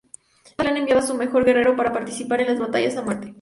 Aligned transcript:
Cada 0.57 0.71
clan 0.71 0.77
enviaba 0.77 1.01
a 1.01 1.05
su 1.05 1.13
mejor 1.13 1.45
guerrero 1.45 1.75
para 1.75 1.93
participar 1.93 2.41
en 2.41 2.47
las 2.47 2.59
batallas 2.59 2.97
a 2.97 3.03
muerte. 3.03 3.29